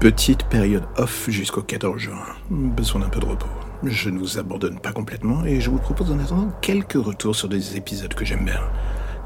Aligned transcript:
Petite 0.00 0.44
période 0.44 0.84
off 0.96 1.28
jusqu'au 1.28 1.60
14 1.60 1.98
juin. 1.98 2.24
Besoin 2.48 3.02
d'un 3.02 3.10
peu 3.10 3.20
de 3.20 3.26
repos. 3.26 3.50
Je 3.82 4.08
ne 4.08 4.18
vous 4.18 4.38
abandonne 4.38 4.80
pas 4.80 4.92
complètement 4.92 5.44
et 5.44 5.60
je 5.60 5.68
vous 5.68 5.76
propose 5.76 6.10
en 6.10 6.18
attendant 6.18 6.50
quelques 6.62 6.94
retours 6.94 7.36
sur 7.36 7.50
des 7.50 7.76
épisodes 7.76 8.14
que 8.14 8.24
j'aime 8.24 8.46
bien. 8.46 8.62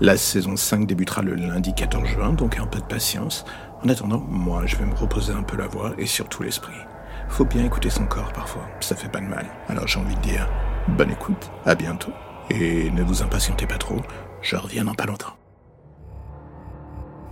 La 0.01 0.17
saison 0.17 0.57
5 0.57 0.85
débutera 0.85 1.23
le 1.23 1.37
lundi 1.37 1.73
14 1.77 2.09
juin, 2.09 2.33
donc 2.33 2.59
un 2.59 2.67
peu 2.67 2.81
de 2.81 2.87
patience. 2.87 3.45
En 3.85 3.89
attendant, 3.89 4.19
moi, 4.29 4.67
je 4.67 4.75
vais 4.75 4.85
me 4.85 4.97
reposer 4.97 5.33
un 5.33 5.45
peu 5.45 5.57
la 5.57 5.69
voix 5.69 5.93
et 5.97 6.07
surtout 6.07 6.43
l'esprit. 6.43 6.75
Faut 7.29 7.45
bien 7.45 7.65
écouter 7.65 7.89
son 7.89 8.07
corps 8.07 8.33
parfois, 8.33 8.67
ça 8.81 8.97
fait 8.97 9.09
pas 9.09 9.21
de 9.21 9.27
mal. 9.27 9.47
Alors 9.69 9.87
j'ai 9.87 10.01
envie 10.01 10.17
de 10.17 10.23
dire, 10.23 10.49
bonne 10.89 11.13
écoute, 11.13 11.53
à 11.65 11.77
bientôt. 11.77 12.13
Et 12.51 12.91
ne 12.91 13.05
vous 13.05 13.23
impatientez 13.23 13.69
pas 13.69 13.79
trop, 13.79 14.01
je 14.43 14.57
reviens 14.57 14.83
dans 14.83 14.95
pas 14.95 15.07
longtemps. 15.07 15.37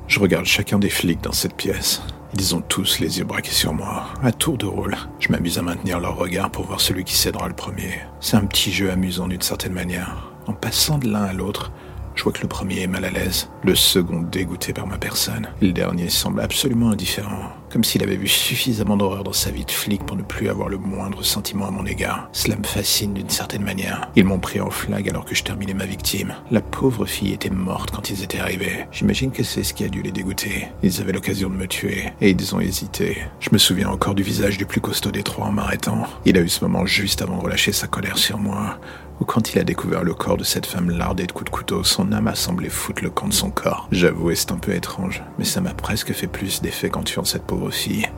Je 0.06 0.20
regarde 0.20 0.45
chacun 0.45 0.79
des 0.79 0.90
flics 0.90 1.24
dans 1.24 1.32
cette 1.32 1.56
pièce. 1.56 2.02
Ils 2.35 2.55
ont 2.55 2.62
tous 2.62 2.99
les 2.99 3.19
yeux 3.19 3.25
braqués 3.25 3.53
sur 3.53 3.75
moi, 3.75 4.07
à 4.22 4.32
tour 4.32 4.57
de 4.57 4.64
rôle. 4.64 4.96
Je 5.21 5.29
m'amuse 5.29 5.59
à 5.59 5.63
maintenir 5.63 6.00
leur 6.00 6.17
regard 6.17 6.50
pour 6.50 6.64
voir 6.64 6.81
celui 6.81 7.04
qui 7.04 7.14
cédera 7.14 7.46
le 7.46 7.54
premier. 7.54 8.00
C'est 8.21 8.36
un 8.36 8.46
petit 8.46 8.73
jeu 8.73 8.90
amusant 8.90 9.29
d'une 9.29 9.43
certaine 9.43 9.75
manière. 9.75 10.32
En 10.46 10.54
passant 10.54 10.99
de 10.99 11.09
l'un 11.09 11.25
à 11.25 11.35
l'autre, 11.35 11.73
je 12.14 12.23
vois 12.23 12.32
que 12.32 12.40
le 12.40 12.49
premier 12.49 12.81
est 12.81 12.87
mal 12.87 13.04
à 13.04 13.11
l'aise, 13.11 13.50
le 13.64 13.75
second 13.75 14.23
dégoûté 14.23 14.73
par 14.73 14.87
ma 14.87 14.96
personne. 14.96 15.49
Le 15.61 15.73
dernier 15.73 16.09
semble 16.09 16.40
absolument 16.40 16.90
indifférent, 16.90 17.53
comme 17.72 17.85
s'il 17.85 18.03
avait 18.03 18.17
vu 18.17 18.29
suffisamment 18.29 18.99
d'horreur 18.99 19.25
dans 19.25 19.32
sa 19.32 19.50
vie 19.50 19.64
de 19.64 19.71
flic 19.71 20.04
pour 20.04 20.17
ne 20.17 20.22
plus 20.22 20.49
avoir 20.49 20.68
le 20.68 20.76
moindre 20.76 21.22
sentiment 21.22 21.67
à 21.67 21.71
mon 21.71 21.86
égard. 21.86 22.29
Cela 22.32 22.57
me 22.57 22.64
fascine 22.64 23.14
d'une 23.14 23.31
certaine 23.31 23.62
manière. 23.62 24.11
Ils 24.14 24.25
m'ont 24.25 24.39
pris 24.39 24.61
en 24.61 24.71
flag 24.71 25.08
alors 25.08 25.25
que 25.25 25.35
je 25.35 25.43
terminais 25.43 25.72
ma 25.72 25.86
victime. 25.86 26.35
La 26.50 26.61
pauvre 26.61 27.07
fille 27.07 27.32
était 27.32 27.50
morte 27.50 27.90
quand 27.90 28.11
ils 28.11 28.22
étaient 28.22 28.40
arrivés. 28.40 28.86
J'imagine 28.93 29.31
que 29.31 29.43
c'est 29.43 29.62
ce 29.62 29.72
qui 29.72 29.85
a 29.85 29.89
dû 29.89 30.03
les 30.03 30.12
dégoûter. 30.12 30.68
Ils 30.82 31.00
avaient 31.00 31.12
l'occasion 31.12 31.48
de 31.48 31.54
me 31.54 31.67
tuer, 31.67 32.12
et 32.20 32.31
ils 32.31 32.55
ont 32.55 32.61
hésité. 32.61 33.19
Je 33.41 33.48
me 33.53 33.58
souviens 33.58 33.89
encore 33.89 34.14
du 34.14 34.23
visage 34.23 34.59
du 34.59 34.67
plus 34.67 34.81
costaud 34.81 35.11
des 35.11 35.23
trois 35.23 35.47
en 35.47 35.53
m'arrêtant. 35.53 36.06
Il 36.27 36.37
a 36.37 36.41
eu 36.41 36.48
ce 36.48 36.65
moment 36.65 36.84
juste 36.84 37.23
avant 37.23 37.39
de 37.39 37.43
relâcher 37.43 37.73
sa 37.73 37.87
colère 37.87 38.19
sur 38.19 38.39
moi, 38.39 38.78
ou 39.23 39.25
quand 39.25 39.53
il 39.53 39.59
a 39.61 39.62
découvert 39.65 40.03
le 40.03 40.15
corps 40.15 40.37
de 40.37 40.43
cette 40.43 40.67
femme 40.67 40.91
lardée 40.91 41.28
de 41.28 41.33
coups 41.33 41.48
de 41.48 41.56
couteau, 41.56 41.84
son 41.84 42.11
âme 42.12 42.27
a 42.27 42.34
semblé 42.34 42.69
foutre 42.69 43.05
le 43.05 43.11
camp 43.11 43.28
de 43.28 43.33
son 43.33 43.50
corps. 43.50 43.87
J'avoue, 43.93 44.34
c'est 44.34 44.50
un 44.50 44.56
peu 44.56 44.75
étrange, 44.75 45.23
mais 45.39 45.45
ça 45.45 45.61
m'a 45.61 45.75
presque 45.75 46.12
fait 46.12 46.27
plus 46.27 46.61
d'effet 46.61 46.91
qu'en 46.91 47.05
tuant 47.05 47.25
cette 47.25 47.45
pauvre 47.45 47.62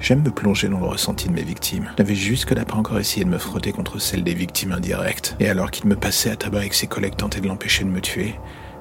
J'aime 0.00 0.23
me 0.23 0.31
plonger 0.31 0.69
dans 0.69 0.81
le 0.81 0.87
ressenti 0.87 1.28
de 1.28 1.33
mes 1.33 1.42
victimes. 1.42 1.91
Je 1.97 2.03
n'avais 2.03 2.14
jusque-là 2.14 2.64
pas 2.64 2.77
encore 2.77 2.98
essayé 2.98 3.25
de 3.25 3.31
me 3.31 3.39
frotter 3.39 3.73
contre 3.73 3.98
celle 3.98 4.25
des 4.25 4.34
victimes 4.34 4.73
indirectes. 4.73 5.37
Et 5.41 5.48
alors 5.48 5.70
qu'il 5.70 5.87
me 5.87 5.97
passait 5.97 6.31
à 6.31 6.37
tabac 6.37 6.59
avec 6.59 6.75
ses 6.75 6.87
collègues 6.87 7.17
tentaient 7.17 7.41
de 7.41 7.48
l'empêcher 7.48 7.84
de 7.84 7.91
me 7.91 8.00
tuer, 8.00 8.34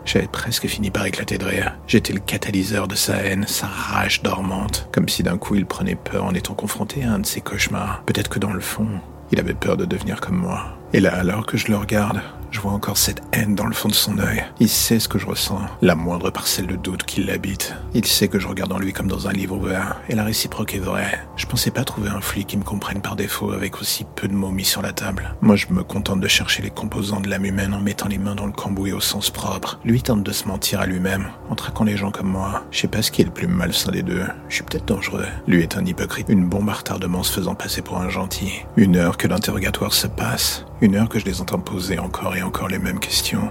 j'avais 0.06 0.28
presque 0.28 0.68
fini 0.68 0.92
par 0.92 1.06
éclater 1.06 1.38
de 1.38 1.46
rire. 1.46 1.78
J'étais 1.88 2.14
le 2.14 2.20
catalyseur 2.20 2.88
de 2.88 2.96
sa 2.96 3.16
haine, 3.18 3.46
sa 3.48 3.68
rage 3.68 4.22
dormante, 4.22 4.90
comme 4.92 5.08
si 5.08 5.24
d'un 5.24 5.38
coup 5.38 5.56
il 5.56 5.66
prenait 5.66 5.96
peur 5.96 6.26
en 6.26 6.34
étant 6.34 6.54
confronté 6.54 7.04
à 7.04 7.14
un 7.14 7.20
de 7.20 7.26
ses 7.26 7.42
cauchemars. 7.42 8.04
Peut-être 8.06 8.30
que 8.30 8.40
dans 8.40 8.54
le 8.54 8.60
fond, 8.60 8.88
il 9.32 9.40
avait 9.40 9.54
peur 9.54 9.78
de 9.78 9.86
devenir 9.86 10.20
comme 10.20 10.38
moi. 10.38 10.78
Et 10.96 11.00
là, 11.00 11.16
alors 11.16 11.48
que 11.48 11.58
je 11.58 11.70
le 11.70 11.78
regarde, 11.78 12.22
je 12.54 12.60
vois 12.60 12.72
encore 12.72 12.98
cette 12.98 13.24
haine 13.32 13.56
dans 13.56 13.66
le 13.66 13.74
fond 13.74 13.90
de 13.90 13.96
son 13.96 14.20
œil. 14.20 14.44
Il 14.60 14.70
sait 14.70 15.00
ce 15.00 15.08
que 15.08 15.18
je 15.18 15.26
ressens, 15.26 15.60
la 15.82 15.96
moindre 15.96 16.30
parcelle 16.30 16.68
de 16.68 16.76
doute 16.76 17.02
qui 17.02 17.24
l'habite. 17.24 17.76
Il 17.96 18.06
sait 18.06 18.28
que 18.28 18.38
je 18.38 18.48
regarde 18.48 18.72
en 18.72 18.78
lui 18.78 18.94
comme 18.94 19.08
dans 19.08 19.28
un 19.28 19.32
livre 19.32 19.56
ouvert, 19.56 20.00
et 20.08 20.14
la 20.14 20.24
réciproque 20.24 20.76
est 20.76 20.80
vraie. 20.80 21.20
Je 21.36 21.48
pensais 21.48 21.72
pas 21.72 21.84
trouver 21.84 22.10
un 22.10 22.22
flic 22.22 22.46
qui 22.46 22.58
me 22.58 22.64
comprenne 22.64 23.02
par 23.02 23.16
défaut 23.16 23.54
avec 23.54 23.82
aussi 23.82 24.06
peu 24.16 24.28
de 24.28 24.36
mots 24.36 24.52
mis 24.52 24.66
sur 24.66 24.84
la 24.84 24.94
table. 24.94 25.34
Moi, 25.42 25.56
je 25.56 25.66
me 25.72 25.82
contente 25.82 26.20
de 26.20 26.28
chercher 26.28 26.62
les 26.62 26.70
composants 26.70 27.22
de 27.22 27.28
l'âme 27.28 27.46
humaine 27.46 27.74
en 27.74 27.82
mettant 27.82 28.08
les 28.08 28.20
mains 28.20 28.36
dans 28.36 28.46
le 28.46 28.52
cambouis 28.52 28.94
au 28.94 29.02
sens 29.02 29.32
propre. 29.32 29.80
Lui 29.84 30.04
tente 30.04 30.22
de 30.22 30.32
se 30.32 30.48
mentir 30.48 30.80
à 30.80 30.86
lui-même, 30.86 31.30
en 31.50 31.56
traquant 31.56 31.86
les 31.86 31.98
gens 31.98 32.12
comme 32.12 32.30
moi. 32.30 32.66
Je 32.70 32.82
sais 32.82 32.88
pas 32.88 33.02
ce 33.02 33.10
qui 33.10 33.24
est 33.24 33.26
le 33.26 33.32
plus 33.32 33.48
malsain 33.48 33.92
des 33.92 34.04
deux. 34.04 34.26
Je 34.48 34.56
suis 34.56 34.64
peut-être 34.64 34.86
dangereux. 34.86 35.26
Lui 35.48 35.64
est 35.64 35.76
un 35.76 35.86
hypocrite, 35.86 36.30
une 36.30 36.46
bombe 36.46 36.70
à 36.70 36.74
retardement 36.74 37.24
se 37.24 37.34
faisant 37.34 37.56
passer 37.56 37.82
pour 37.82 37.98
un 37.98 38.10
gentil. 38.10 38.64
Une 38.78 38.96
heure 38.96 39.18
que 39.18 39.28
l'interrogatoire 39.28 39.94
se 39.94 40.06
passe, 40.06 40.66
une 40.84 40.96
heure 40.96 41.08
que 41.08 41.18
je 41.18 41.24
les 41.24 41.40
entends 41.40 41.60
poser 41.60 41.98
encore 41.98 42.36
et 42.36 42.44
encore 42.44 42.68
les 42.68 42.78
mêmes 42.78 43.00
questions. 43.00 43.50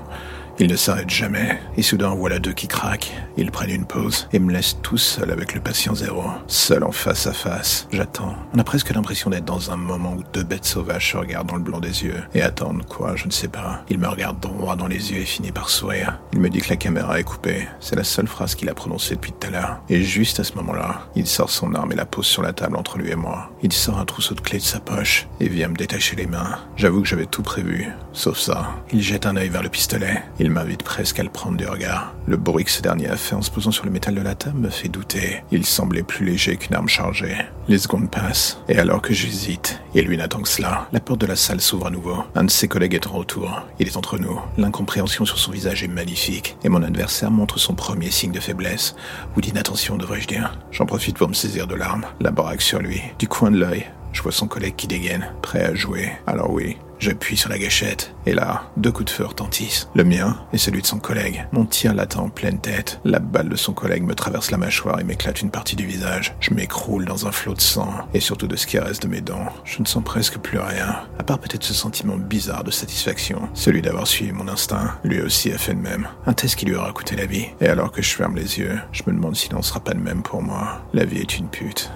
Ils 0.58 0.70
ne 0.70 0.76
s'arrêtent 0.76 1.08
jamais, 1.08 1.58
et 1.78 1.82
soudain 1.82 2.14
voilà 2.14 2.38
deux 2.38 2.52
qui 2.52 2.68
craquent. 2.68 3.10
Ils 3.38 3.50
prennent 3.50 3.70
une 3.70 3.86
pause 3.86 4.28
et 4.34 4.38
me 4.38 4.52
laissent 4.52 4.76
tout 4.82 4.98
seul 4.98 5.30
avec 5.30 5.54
le 5.54 5.60
patient 5.60 5.94
zéro. 5.94 6.24
Seul 6.46 6.84
en 6.84 6.92
face 6.92 7.26
à 7.26 7.32
face, 7.32 7.88
j'attends. 7.90 8.36
On 8.54 8.58
a 8.58 8.64
presque 8.64 8.90
l'impression 8.90 9.30
d'être 9.30 9.46
dans 9.46 9.70
un 9.70 9.76
moment 9.76 10.12
où 10.12 10.22
deux 10.34 10.42
bêtes 10.42 10.66
sauvages 10.66 11.12
se 11.12 11.16
regardent 11.16 11.48
dans 11.48 11.56
le 11.56 11.62
blanc 11.62 11.80
des 11.80 12.04
yeux. 12.04 12.22
Et 12.34 12.42
attendent 12.42 12.84
quoi, 12.84 13.16
je 13.16 13.26
ne 13.26 13.32
sais 13.32 13.48
pas. 13.48 13.82
Il 13.88 13.98
me 13.98 14.08
regarde 14.08 14.38
droit 14.38 14.76
dans 14.76 14.86
les 14.86 15.12
yeux 15.12 15.20
et 15.20 15.24
finit 15.24 15.52
par 15.52 15.70
sourire. 15.70 16.20
Il 16.34 16.40
me 16.40 16.48
dit 16.48 16.60
que 16.60 16.70
la 16.70 16.76
caméra 16.76 17.20
est 17.20 17.24
coupée. 17.24 17.68
C'est 17.78 17.94
la 17.94 18.04
seule 18.04 18.26
phrase 18.26 18.54
qu'il 18.54 18.70
a 18.70 18.74
prononcée 18.74 19.16
depuis 19.16 19.32
tout 19.32 19.46
à 19.48 19.50
l'heure. 19.50 19.80
Et 19.90 20.02
juste 20.02 20.40
à 20.40 20.44
ce 20.44 20.54
moment-là, 20.54 21.06
il 21.14 21.26
sort 21.26 21.50
son 21.50 21.74
arme 21.74 21.92
et 21.92 21.94
la 21.96 22.06
pose 22.06 22.24
sur 22.24 22.40
la 22.40 22.54
table 22.54 22.76
entre 22.76 22.96
lui 22.96 23.10
et 23.10 23.16
moi. 23.16 23.50
Il 23.62 23.72
sort 23.72 23.98
un 23.98 24.06
trousseau 24.06 24.34
de 24.34 24.40
clés 24.40 24.58
de 24.58 24.62
sa 24.62 24.80
poche 24.80 25.28
et 25.40 25.48
vient 25.48 25.68
me 25.68 25.76
détacher 25.76 26.16
les 26.16 26.26
mains. 26.26 26.58
J'avoue 26.76 27.02
que 27.02 27.08
j'avais 27.08 27.26
tout 27.26 27.42
prévu, 27.42 27.86
sauf 28.14 28.38
ça. 28.38 28.70
Il 28.92 29.02
jette 29.02 29.26
un 29.26 29.36
œil 29.36 29.50
vers 29.50 29.62
le 29.62 29.68
pistolet. 29.68 30.22
Il 30.38 30.50
m'invite 30.50 30.82
presque 30.82 31.20
à 31.20 31.22
le 31.22 31.28
prendre 31.28 31.58
du 31.58 31.66
regard. 31.66 32.14
Le 32.26 32.38
bruit 32.38 32.64
que 32.64 32.70
ce 32.70 32.80
dernier 32.80 33.08
a 33.08 33.16
fait 33.16 33.34
en 33.34 33.42
se 33.42 33.50
posant 33.50 33.70
sur 33.70 33.84
le 33.84 33.90
métal 33.90 34.14
de 34.14 34.22
la 34.22 34.34
table 34.34 34.58
me 34.58 34.70
fait 34.70 34.88
douter. 34.88 35.42
Il 35.50 35.66
semblait 35.66 36.02
plus 36.02 36.24
léger 36.24 36.56
qu'une 36.56 36.74
arme 36.74 36.88
chargée. 36.88 37.36
Les 37.68 37.78
secondes 37.78 38.10
passent, 38.10 38.58
et 38.68 38.78
alors 38.78 39.02
que 39.02 39.12
j'hésite, 39.12 39.80
et 39.94 40.02
lui 40.02 40.16
n'attend 40.16 40.40
que 40.40 40.48
cela, 40.48 40.88
la 40.92 41.00
porte 41.00 41.20
de 41.20 41.26
la 41.26 41.36
salle 41.36 41.60
s'ouvre 41.60 41.86
à 41.86 41.90
nouveau. 41.90 42.16
Un 42.34 42.44
de 42.44 42.50
ses 42.50 42.68
collègues 42.68 42.94
est 42.94 43.06
en 43.06 43.12
retour. 43.12 43.62
Il 43.78 43.86
est 43.86 43.96
entre 43.96 44.18
nous. 44.18 44.40
L'incompréhension 44.56 45.24
sur 45.24 45.38
son 45.38 45.52
visage 45.52 45.84
est 45.84 45.88
et 46.28 46.68
mon 46.68 46.82
adversaire 46.82 47.30
montre 47.30 47.58
son 47.58 47.74
premier 47.74 48.10
signe 48.10 48.32
de 48.32 48.40
faiblesse, 48.40 48.94
ou 49.36 49.40
d'inattention 49.40 49.96
devrais-je 49.96 50.28
dire? 50.28 50.56
J'en 50.70 50.86
profite 50.86 51.18
pour 51.18 51.28
me 51.28 51.34
saisir 51.34 51.66
de 51.66 51.74
l'arme, 51.74 52.06
la 52.20 52.30
baraque 52.30 52.62
sur 52.62 52.78
lui, 52.78 53.02
du 53.18 53.26
coin 53.26 53.50
de 53.50 53.58
l'œil. 53.58 53.86
Je 54.12 54.22
vois 54.22 54.32
son 54.32 54.48
collègue 54.48 54.76
qui 54.76 54.86
dégaine, 54.86 55.32
prêt 55.42 55.64
à 55.64 55.74
jouer. 55.74 56.12
Alors 56.26 56.50
oui, 56.50 56.76
J'appuie 57.02 57.36
sur 57.36 57.50
la 57.50 57.58
gâchette, 57.58 58.14
et 58.26 58.32
là, 58.32 58.70
deux 58.76 58.92
coups 58.92 59.06
de 59.06 59.10
feu 59.10 59.26
retentissent. 59.26 59.88
Le 59.92 60.04
mien 60.04 60.38
et 60.52 60.56
celui 60.56 60.82
de 60.82 60.86
son 60.86 61.00
collègue. 61.00 61.48
Mon 61.50 61.64
tir 61.64 61.94
l'attend 61.94 62.26
en 62.26 62.28
pleine 62.28 62.60
tête. 62.60 63.00
La 63.04 63.18
balle 63.18 63.48
de 63.48 63.56
son 63.56 63.72
collègue 63.72 64.04
me 64.04 64.14
traverse 64.14 64.52
la 64.52 64.56
mâchoire 64.56 65.00
et 65.00 65.02
m'éclate 65.02 65.42
une 65.42 65.50
partie 65.50 65.74
du 65.74 65.84
visage. 65.84 66.36
Je 66.38 66.54
m'écroule 66.54 67.04
dans 67.04 67.26
un 67.26 67.32
flot 67.32 67.54
de 67.54 67.60
sang, 67.60 67.92
et 68.14 68.20
surtout 68.20 68.46
de 68.46 68.54
ce 68.54 68.68
qui 68.68 68.78
reste 68.78 69.02
de 69.02 69.08
mes 69.08 69.20
dents. 69.20 69.48
Je 69.64 69.80
ne 69.80 69.84
sens 69.84 70.04
presque 70.04 70.38
plus 70.38 70.60
rien, 70.60 71.00
à 71.18 71.24
part 71.24 71.40
peut-être 71.40 71.64
ce 71.64 71.74
sentiment 71.74 72.16
bizarre 72.16 72.62
de 72.62 72.70
satisfaction, 72.70 73.48
celui 73.52 73.82
d'avoir 73.82 74.06
suivi 74.06 74.30
mon 74.30 74.46
instinct. 74.46 74.94
Lui 75.02 75.22
aussi 75.22 75.50
a 75.50 75.58
fait 75.58 75.74
de 75.74 75.80
même. 75.80 76.06
Un 76.26 76.34
test 76.34 76.54
qui 76.54 76.66
lui 76.66 76.76
aura 76.76 76.92
coûté 76.92 77.16
la 77.16 77.26
vie. 77.26 77.46
Et 77.60 77.66
alors 77.66 77.90
que 77.90 78.00
je 78.00 78.14
ferme 78.14 78.36
les 78.36 78.60
yeux, 78.60 78.78
je 78.92 79.02
me 79.08 79.12
demande 79.12 79.34
s'il 79.34 79.54
n'en 79.54 79.62
sera 79.62 79.80
pas 79.80 79.94
de 79.94 79.98
même 79.98 80.22
pour 80.22 80.40
moi. 80.40 80.82
La 80.94 81.04
vie 81.04 81.18
est 81.18 81.36
une 81.36 81.48
pute. 81.48 81.90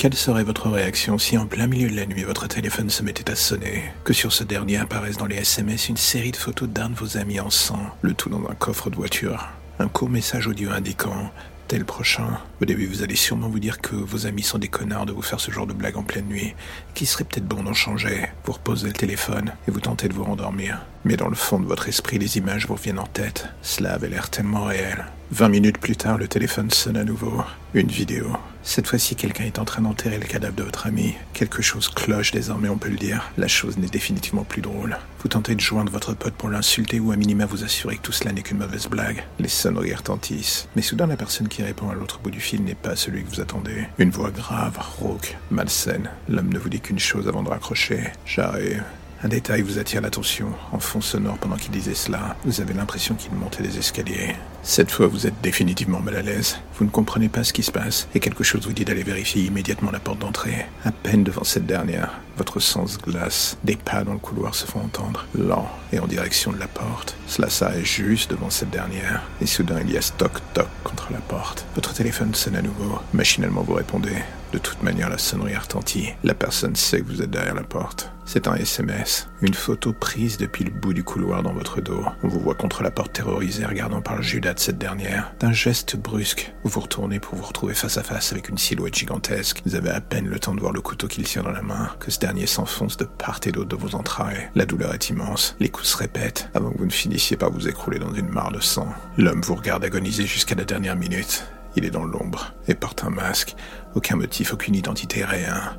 Quelle 0.00 0.14
serait 0.14 0.44
votre 0.44 0.70
réaction 0.70 1.18
si 1.18 1.36
en 1.36 1.44
plein 1.44 1.66
milieu 1.66 1.90
de 1.90 1.94
la 1.94 2.06
nuit 2.06 2.24
votre 2.24 2.48
téléphone 2.48 2.88
se 2.88 3.02
mettait 3.02 3.30
à 3.30 3.36
sonner, 3.36 3.82
que 4.02 4.14
sur 4.14 4.32
ce 4.32 4.44
dernier 4.44 4.78
apparaisse 4.78 5.18
dans 5.18 5.26
les 5.26 5.36
SMS 5.36 5.90
une 5.90 5.98
série 5.98 6.30
de 6.30 6.38
photos 6.38 6.70
d'un 6.70 6.88
de 6.88 6.94
vos 6.94 7.18
amis 7.18 7.38
en 7.38 7.50
sang, 7.50 7.82
le 8.00 8.14
tout 8.14 8.30
dans 8.30 8.48
un 8.48 8.54
coffre 8.54 8.88
de 8.88 8.96
voiture 8.96 9.50
Un 9.78 9.88
court 9.88 10.08
message 10.08 10.46
audio 10.46 10.70
indiquant 10.70 11.30
tel 11.68 11.84
prochain. 11.84 12.40
Au 12.62 12.64
début, 12.64 12.86
vous 12.86 13.02
allez 13.02 13.14
sûrement 13.14 13.50
vous 13.50 13.60
dire 13.60 13.82
que 13.82 13.94
vos 13.94 14.24
amis 14.24 14.42
sont 14.42 14.56
des 14.56 14.68
connards 14.68 15.04
de 15.04 15.12
vous 15.12 15.20
faire 15.20 15.38
ce 15.38 15.50
genre 15.50 15.66
de 15.66 15.74
blague 15.74 15.98
en 15.98 16.02
pleine 16.02 16.28
nuit, 16.28 16.54
qu'il 16.94 17.06
serait 17.06 17.24
peut-être 17.24 17.46
bon 17.46 17.62
d'en 17.62 17.74
changer. 17.74 18.30
Vous 18.46 18.52
reposez 18.52 18.86
le 18.86 18.94
téléphone 18.94 19.52
et 19.68 19.70
vous 19.70 19.80
tentez 19.80 20.08
de 20.08 20.14
vous 20.14 20.24
rendormir. 20.24 20.80
Mais 21.04 21.16
dans 21.16 21.28
le 21.28 21.34
fond 21.34 21.58
de 21.58 21.66
votre 21.66 21.88
esprit, 21.88 22.18
les 22.18 22.36
images 22.36 22.66
vous 22.66 22.74
reviennent 22.74 22.98
en 22.98 23.06
tête. 23.06 23.48
Cela 23.62 23.94
avait 23.94 24.08
l'air 24.08 24.30
tellement 24.30 24.64
réel. 24.64 25.06
Vingt 25.32 25.48
minutes 25.48 25.78
plus 25.78 25.96
tard, 25.96 26.18
le 26.18 26.28
téléphone 26.28 26.70
sonne 26.70 26.96
à 26.96 27.04
nouveau. 27.04 27.42
Une 27.72 27.88
vidéo. 27.88 28.26
Cette 28.62 28.88
fois-ci, 28.88 29.14
quelqu'un 29.16 29.44
est 29.44 29.58
en 29.58 29.64
train 29.64 29.80
d'enterrer 29.80 30.18
le 30.18 30.26
cadavre 30.26 30.56
de 30.56 30.64
votre 30.64 30.86
ami. 30.86 31.14
Quelque 31.32 31.62
chose 31.62 31.88
cloche 31.88 32.32
désormais, 32.32 32.68
on 32.68 32.76
peut 32.76 32.90
le 32.90 32.96
dire. 32.96 33.30
La 33.38 33.48
chose 33.48 33.78
n'est 33.78 33.86
définitivement 33.86 34.44
plus 34.44 34.60
drôle. 34.60 34.98
Vous 35.22 35.28
tentez 35.28 35.54
de 35.54 35.60
joindre 35.60 35.92
votre 35.92 36.14
pote 36.14 36.34
pour 36.34 36.50
l'insulter 36.50 37.00
ou 37.00 37.12
à 37.12 37.16
minima 37.16 37.46
vous 37.46 37.64
assurer 37.64 37.96
que 37.96 38.02
tout 38.02 38.12
cela 38.12 38.32
n'est 38.32 38.42
qu'une 38.42 38.58
mauvaise 38.58 38.88
blague. 38.88 39.24
Les 39.38 39.48
sonneries 39.48 39.94
retentissent. 39.94 40.68
Mais 40.76 40.82
soudain, 40.82 41.06
la 41.06 41.16
personne 41.16 41.48
qui 41.48 41.62
répond 41.62 41.88
à 41.88 41.94
l'autre 41.94 42.18
bout 42.18 42.30
du 42.30 42.40
fil 42.40 42.62
n'est 42.62 42.74
pas 42.74 42.96
celui 42.96 43.24
que 43.24 43.30
vous 43.30 43.40
attendez. 43.40 43.86
Une 43.98 44.10
voix 44.10 44.30
grave, 44.30 44.78
rauque, 44.98 45.38
malsaine. 45.50 46.10
L'homme 46.28 46.52
ne 46.52 46.58
vous 46.58 46.68
dit 46.68 46.80
qu'une 46.80 46.98
chose 46.98 47.28
avant 47.28 47.42
de 47.42 47.48
raccrocher. 47.48 48.12
J'arrive. 48.26 48.82
Un 49.22 49.28
détail 49.28 49.60
vous 49.60 49.78
attire 49.78 50.00
l'attention. 50.00 50.48
En 50.72 50.78
fond 50.78 51.02
sonore 51.02 51.36
pendant 51.36 51.56
qu'il 51.56 51.72
disait 51.72 51.94
cela, 51.94 52.36
vous 52.46 52.62
avez 52.62 52.72
l'impression 52.72 53.14
qu'il 53.14 53.32
montait 53.32 53.62
des 53.62 53.76
escaliers. 53.76 54.34
Cette 54.62 54.90
fois, 54.90 55.08
vous 55.08 55.26
êtes 55.26 55.38
définitivement 55.42 56.00
mal 56.00 56.16
à 56.16 56.22
l'aise. 56.22 56.58
Vous 56.78 56.86
ne 56.86 56.90
comprenez 56.90 57.28
pas 57.28 57.44
ce 57.44 57.52
qui 57.52 57.62
se 57.62 57.70
passe, 57.70 58.08
et 58.14 58.20
quelque 58.20 58.44
chose 58.44 58.66
vous 58.66 58.72
dit 58.72 58.86
d'aller 58.86 59.02
vérifier 59.02 59.42
immédiatement 59.42 59.90
la 59.90 60.00
porte 60.00 60.20
d'entrée. 60.20 60.64
À 60.86 60.90
peine 60.90 61.22
devant 61.22 61.44
cette 61.44 61.66
dernière, 61.66 62.18
votre 62.38 62.60
sens 62.60 62.96
glace. 62.96 63.58
Des 63.62 63.76
pas 63.76 64.04
dans 64.04 64.14
le 64.14 64.18
couloir 64.18 64.54
se 64.54 64.64
font 64.64 64.80
entendre, 64.80 65.26
lents 65.38 65.70
et 65.92 65.98
en 65.98 66.06
direction 66.06 66.52
de 66.52 66.58
la 66.58 66.68
porte. 66.68 67.14
Cela 67.26 67.50
s'arrête 67.50 67.84
juste 67.84 68.30
devant 68.30 68.48
cette 68.48 68.70
dernière, 68.70 69.22
et 69.42 69.46
soudain 69.46 69.80
il 69.82 69.92
y 69.92 69.98
a 69.98 70.02
stock-toc 70.02 70.68
contre 70.82 71.12
la 71.12 71.20
porte. 71.20 71.66
Votre 71.74 71.92
téléphone 71.92 72.34
sonne 72.34 72.56
à 72.56 72.62
nouveau. 72.62 72.98
Machinalement 73.12 73.62
vous 73.62 73.74
répondez. 73.74 74.16
De 74.54 74.58
toute 74.58 74.82
manière, 74.82 75.10
la 75.10 75.18
sonnerie 75.18 75.56
retentit. 75.56 76.08
La 76.24 76.34
personne 76.34 76.74
sait 76.74 77.02
que 77.02 77.06
vous 77.06 77.22
êtes 77.22 77.30
derrière 77.30 77.54
la 77.54 77.62
porte. 77.62 78.10
C'est 78.32 78.46
un 78.46 78.54
SMS, 78.54 79.28
une 79.42 79.54
photo 79.54 79.92
prise 79.92 80.38
depuis 80.38 80.62
le 80.62 80.70
bout 80.70 80.94
du 80.94 81.02
couloir 81.02 81.42
dans 81.42 81.52
votre 81.52 81.80
dos. 81.80 82.04
On 82.22 82.28
vous 82.28 82.38
voit 82.38 82.54
contre 82.54 82.84
la 82.84 82.92
porte 82.92 83.12
terrorisée 83.12 83.66
regardant 83.66 84.02
par 84.02 84.14
le 84.14 84.22
judas 84.22 84.54
de 84.54 84.60
cette 84.60 84.78
dernière. 84.78 85.34
D'un 85.40 85.50
geste 85.50 85.96
brusque, 85.96 86.54
vous 86.62 86.70
vous 86.70 86.78
retournez 86.78 87.18
pour 87.18 87.34
vous 87.34 87.42
retrouver 87.42 87.74
face 87.74 87.98
à 87.98 88.04
face 88.04 88.30
avec 88.30 88.48
une 88.48 88.56
silhouette 88.56 88.94
gigantesque. 88.94 89.62
Vous 89.66 89.74
avez 89.74 89.90
à 89.90 90.00
peine 90.00 90.28
le 90.28 90.38
temps 90.38 90.54
de 90.54 90.60
voir 90.60 90.72
le 90.72 90.80
couteau 90.80 91.08
qu'il 91.08 91.24
tient 91.24 91.42
dans 91.42 91.50
la 91.50 91.62
main, 91.62 91.90
que 91.98 92.12
ce 92.12 92.20
dernier 92.20 92.46
s'enfonce 92.46 92.96
de 92.96 93.04
part 93.04 93.40
et 93.46 93.50
d'autre 93.50 93.70
de 93.70 93.74
vos 93.74 93.96
entrailles. 93.96 94.48
La 94.54 94.64
douleur 94.64 94.94
est 94.94 95.08
immense, 95.08 95.56
les 95.58 95.68
coups 95.68 95.88
se 95.88 95.96
répètent, 95.96 96.50
avant 96.54 96.70
que 96.70 96.78
vous 96.78 96.86
ne 96.86 96.92
finissiez 96.92 97.36
par 97.36 97.50
vous 97.50 97.66
écrouler 97.66 97.98
dans 97.98 98.14
une 98.14 98.28
mare 98.28 98.52
de 98.52 98.60
sang. 98.60 98.94
L'homme 99.18 99.40
vous 99.40 99.56
regarde 99.56 99.82
agoniser 99.82 100.26
jusqu'à 100.26 100.54
la 100.54 100.64
dernière 100.64 100.94
minute. 100.94 101.48
Il 101.74 101.84
est 101.84 101.90
dans 101.90 102.04
l'ombre 102.04 102.54
et 102.68 102.74
porte 102.74 103.02
un 103.02 103.10
masque. 103.10 103.56
Aucun 103.96 104.14
motif, 104.14 104.54
aucune 104.54 104.76
identité, 104.76 105.24
rien. 105.24 105.76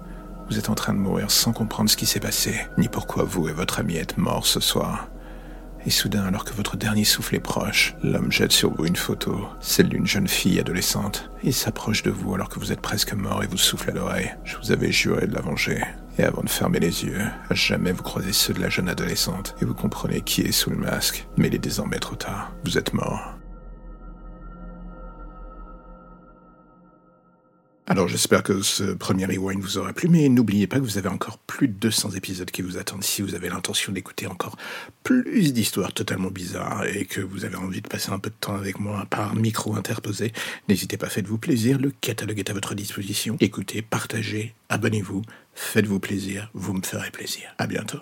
Vous 0.51 0.59
êtes 0.59 0.69
en 0.69 0.75
train 0.75 0.94
de 0.94 1.00
mourir 1.00 1.31
sans 1.31 1.53
comprendre 1.53 1.89
ce 1.89 1.95
qui 1.95 2.06
s'est 2.06 2.19
passé, 2.19 2.53
ni 2.77 2.89
pourquoi 2.89 3.24
vous 3.24 3.48
et 3.48 3.53
votre 3.53 3.80
ami 3.80 3.95
êtes 3.95 4.18
morts 4.18 4.45
ce 4.45 4.59
soir. 4.59 5.07
Et 5.86 5.89
soudain, 5.89 6.25
alors 6.25 6.44
que 6.44 6.53
votre 6.53 6.75
dernier 6.75 7.06
souffle 7.06 7.36
est 7.36 7.39
proche, 7.39 7.95
l'homme 8.03 8.33
jette 8.33 8.51
sur 8.51 8.75
vous 8.75 8.86
une 8.86 8.98
photo, 8.98 9.48
celle 9.62 9.88
d'une 9.88 10.06
jeune 10.06 10.27
fille 10.27 10.59
adolescente. 10.59 11.31
Il 11.42 11.53
s'approche 11.53 12.03
de 12.03 12.12
vous 12.12 12.36
alors 12.36 12.50
que 12.50 12.59
vous 12.59 12.74
êtes 12.74 12.81
presque 12.81 13.13
mort 13.13 13.42
et 13.42 13.48
vous 13.48 13.56
souffle 13.56 13.92
à 13.92 13.94
l'oreille. 13.94 14.36
Je 14.44 14.57
vous 14.57 14.74
avais 14.74 14.92
juré 14.92 15.25
de 15.25 15.33
la 15.33 15.39
venger. 15.39 15.81
Et 16.18 16.25
avant 16.25 16.44
de 16.44 16.50
fermer 16.50 16.81
les 16.81 17.06
yeux, 17.06 17.21
à 17.50 17.54
jamais 17.54 17.94
vous 17.94 18.04
croisez 18.04 18.33
ceux 18.33 18.54
de 18.54 18.59
la 18.59 18.68
jeune 18.68 18.89
adolescente 18.89 19.56
et 19.62 19.65
vous 19.65 19.74
comprenez 19.74 20.19
qui 20.19 20.42
est 20.42 20.51
sous 20.51 20.69
le 20.69 20.75
masque. 20.75 21.30
Mais 21.38 21.47
il 21.47 21.56
est 21.56 21.59
désormais 21.59 22.00
trop 22.00 22.18
tard. 22.18 22.51
Vous 22.65 22.77
êtes 22.77 22.94
mort. 22.94 23.40
Alors 27.91 28.07
j'espère 28.07 28.41
que 28.41 28.61
ce 28.61 28.93
premier 28.93 29.25
rewind 29.25 29.61
vous 29.61 29.77
aura 29.77 29.91
plu, 29.91 30.07
mais 30.07 30.29
n'oubliez 30.29 30.65
pas 30.65 30.77
que 30.77 30.83
vous 30.83 30.97
avez 30.97 31.09
encore 31.09 31.38
plus 31.39 31.67
de 31.67 31.73
200 31.73 32.11
épisodes 32.11 32.49
qui 32.49 32.61
vous 32.61 32.77
attendent 32.77 33.03
si 33.03 33.21
vous 33.21 33.35
avez 33.35 33.49
l'intention 33.49 33.91
d'écouter 33.91 34.27
encore 34.27 34.55
plus 35.03 35.51
d'histoires 35.51 35.91
totalement 35.91 36.31
bizarres 36.31 36.85
et 36.85 37.03
que 37.03 37.19
vous 37.19 37.43
avez 37.43 37.57
envie 37.57 37.81
de 37.81 37.89
passer 37.89 38.11
un 38.11 38.19
peu 38.19 38.29
de 38.29 38.35
temps 38.39 38.55
avec 38.55 38.79
moi 38.79 39.05
par 39.09 39.35
micro 39.35 39.75
interposé. 39.75 40.31
N'hésitez 40.69 40.95
pas, 40.95 41.09
faites-vous 41.09 41.38
plaisir, 41.38 41.79
le 41.79 41.91
catalogue 41.91 42.39
est 42.39 42.49
à 42.49 42.53
votre 42.53 42.75
disposition. 42.75 43.35
Écoutez, 43.41 43.81
partagez, 43.81 44.55
abonnez-vous, 44.69 45.23
faites-vous 45.53 45.99
plaisir, 45.99 46.49
vous 46.53 46.71
me 46.71 46.83
ferez 46.83 47.11
plaisir. 47.11 47.53
À 47.57 47.67
bientôt. 47.67 47.99